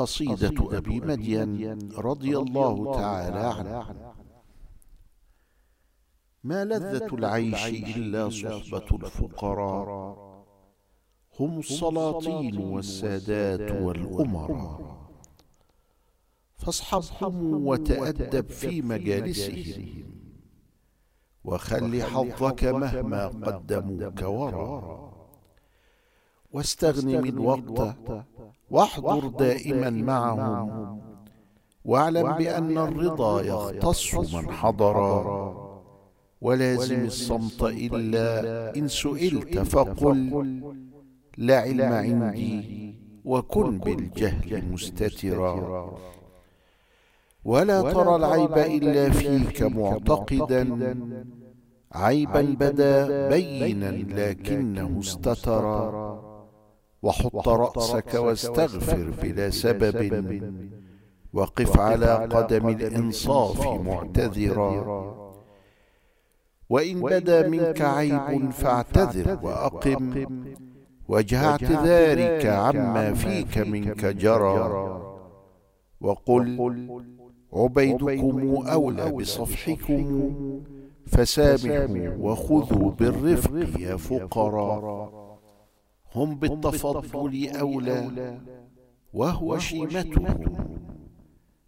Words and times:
قصيدة 0.00 0.78
أبي 0.78 1.00
مدين 1.00 1.92
رضي 1.92 2.38
الله 2.38 2.94
تعالى 2.94 3.38
عنه. 3.38 4.04
ما 6.44 6.64
لذة 6.64 7.14
العيش 7.14 7.66
إلا 7.96 8.30
صحبة 8.30 8.88
الفقراء؟ 8.92 10.30
هم 11.40 11.58
السلاطين 11.58 12.58
والسادات 12.58 13.70
والأمراء. 13.82 15.00
فاصحبهم 16.56 17.66
وتأدب 17.66 18.48
في 18.48 18.82
مجالسهم. 18.82 20.04
وخل 21.44 22.02
حظك 22.02 22.64
مهما 22.64 23.26
قدموك. 23.26 24.22
وراء. 24.22 25.09
واستغنم 26.52 27.24
الوقت 27.24 27.96
واحضر 28.70 29.28
دائما 29.28 29.90
معهم. 29.90 31.00
واعلم 31.84 32.32
بأن 32.32 32.78
الرضا 32.78 33.42
يختص 33.42 34.14
من 34.34 34.50
حضر. 34.50 34.96
ولازم 36.40 37.04
الصمت 37.04 37.62
إلا 37.62 38.76
إن 38.76 38.88
سئلت 38.88 39.58
فقل 39.58 40.20
لا 41.38 41.60
علم 41.60 41.92
عندي 41.92 42.94
وكن 43.24 43.78
بالجهل 43.78 44.64
مستترا. 44.72 45.92
ولا 47.44 47.82
ترى 47.92 48.16
العيب 48.16 48.58
إلا 48.58 49.10
فيك 49.10 49.62
معتقدا. 49.62 50.62
عيبا 51.92 52.42
بدا 52.60 53.28
بينا 53.28 53.90
لكنه 53.90 55.00
استترا. 55.00 56.09
وحط 57.02 57.48
رأسك 57.48 58.14
واستغفر 58.14 59.10
بلا 59.22 59.50
سبب. 59.50 60.54
وقف 61.32 61.80
على 61.80 62.28
قدم 62.30 62.68
الإنصاف 62.68 63.66
معتذرا. 63.66 65.00
وإن 66.70 67.00
بدا 67.00 67.48
منك 67.48 67.80
عيب 67.80 68.50
فاعتذر 68.50 69.38
وأقم. 69.42 70.26
وجه 71.08 71.46
اعتذارك 71.46 72.46
عما 72.46 73.14
فيك 73.14 73.58
منك 73.58 74.04
جرى. 74.06 75.00
وقل 76.00 76.76
عبيدكم 77.52 78.66
أولى 78.66 79.10
بصفحكم 79.10 80.34
فسامحوا 81.06 82.16
وخذوا 82.18 82.90
بالرفق 82.90 83.80
يا 83.80 83.96
فقراء. 83.96 85.29
هم 86.14 86.34
بالتفضل 86.34 87.48
أولى 87.60 88.38
وهو 89.12 89.58
شيمتهم. 89.58 90.66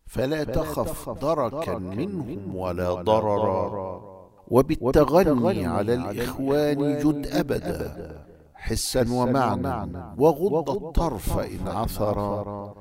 فلا 0.06 0.44
تخف 0.44 1.10
دركا 1.10 1.78
منهم 1.78 2.56
ولا 2.56 2.94
ضررا. 2.94 4.02
وبالتغني 4.48 5.66
على 5.66 5.94
الإخوان 5.94 6.98
جد 6.98 7.26
أبدا. 7.26 8.12
حسا 8.54 9.12
ومعنى. 9.12 9.92
وغض 10.18 10.70
الطرف 10.70 11.38
إن 11.38 11.68
عثرا 11.68 12.74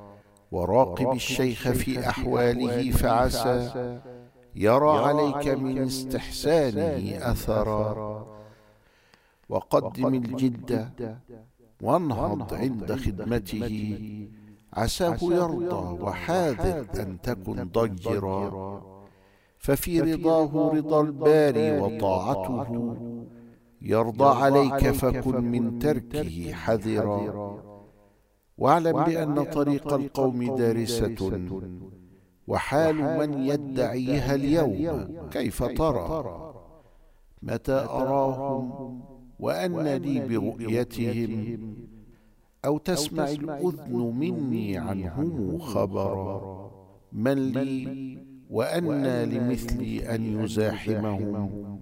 وراقب 0.51 1.11
الشيخ 1.11 1.69
في 1.69 2.09
أحواله 2.09 2.91
فعسى. 2.91 3.99
يرى 4.55 4.89
عليك 4.89 5.47
من 5.47 5.77
استحسانه 5.77 7.31
أثرا. 7.31 8.20
وقدم 9.51 10.13
الجد 10.13 10.69
وانهض 11.81 12.53
عند 12.53 12.89
خدمته. 13.03 13.69
عساه 14.73 15.17
يرضى 15.21 16.03
وحاذر 16.03 16.85
أن 17.01 17.21
تكن 17.21 17.57
ضجرا. 17.77 18.81
ففي 19.57 20.01
رضاه 20.01 20.71
رضا 20.75 21.01
الباري 21.01 21.79
وطاعته. 21.79 22.95
يرضى 23.81 24.29
عليك 24.43 24.83
فكن 24.91 25.37
من 25.53 25.79
تركه 25.79 26.53
حذرا. 26.53 27.19
واعلم 28.57 29.03
بأن 29.03 29.43
طريق 29.43 29.93
القوم 29.93 30.55
دارسة. 30.55 31.19
وحال 32.47 32.95
من 33.19 33.31
يدعيها 33.51 34.35
اليوم 34.35 35.07
كيف 35.31 35.63
ترى؟ 35.63 36.07
متى 37.41 37.79
أراهم؟ 37.99 39.01
وأن 39.41 39.87
لي 39.87 40.27
برؤيتهم 40.27 41.75
أو 42.65 42.77
تسمع 42.77 43.29
الأذن 43.29 44.13
مني 44.19 44.77
عنهم 44.77 45.59
خبرا. 45.59 46.71
من 47.13 47.51
لي 47.51 48.17
وأنى 48.49 49.25
لمثلي 49.25 50.15
أن 50.15 50.43
يزاحمهم. 50.43 51.79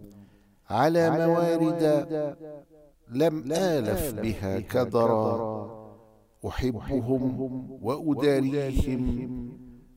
على 0.69 1.27
موارد 1.27 1.83
لم 3.11 3.51
آلف 3.51 4.19
بها 4.19 4.59
كدرا. 4.59 5.79
أحبهم 6.47 7.67
وأداريهم 7.81 9.49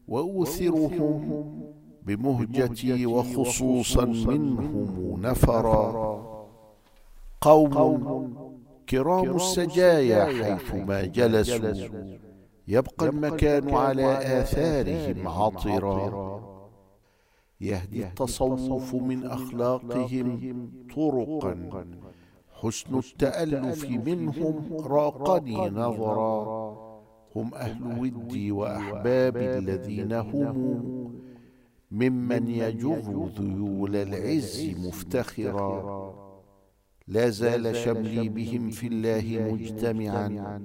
وأوثرهم 0.09 1.62
بمهجتي 2.06 3.06
وخصوصا 3.06 4.05
منهم 4.05 5.21
نفرا. 5.23 6.31
قوم 7.42 8.34
كرام 8.88 9.36
السجايا 9.36 10.25
حيثما 10.25 11.03
جلسوا. 11.03 12.16
يبقى 12.69 13.06
المكان 13.08 13.75
على 13.75 14.41
آثارهم 14.41 15.28
عطرا. 15.28 16.42
يهدي 17.60 18.04
التصوف 18.04 18.94
من 18.94 19.25
أخلاقهم 19.25 20.70
طرقا. 20.97 21.54
حسن 22.60 22.98
التألف 22.98 23.91
منهم 23.91 24.54
راقني 24.81 25.70
نظرا. 25.70 26.32
هم 27.36 27.54
أهل 27.54 28.00
ودي 28.00 28.52
وأحبابي 28.52 29.58
الذين 29.58 30.12
هم 30.12 30.56
ممن 31.91 32.48
يجر 32.48 33.28
ذيول 33.38 33.97
العز 33.97 34.75
مفتخرا. 34.86 36.01
لا 37.06 37.28
زال 37.28 37.76
شملي 37.76 38.28
بهم 38.28 38.70
في 38.70 38.86
الله 38.86 39.52
مجتمعا. 39.52 40.60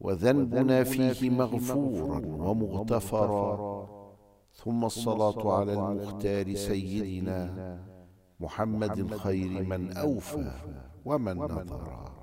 وذنبنا 0.00 0.84
فيه 0.84 1.30
مغفورا 1.30 2.26
ومغتفرا. 2.26 3.90
ثم 4.52 4.84
الصلاة 4.84 5.58
على 5.58 5.72
المختار 5.72 6.54
سيدنا 6.54 7.78
محمد 8.40 9.14
خير 9.14 9.64
من 9.64 9.92
أوفى 9.96 10.52
ومن 11.04 11.36
نظرا 11.36 12.19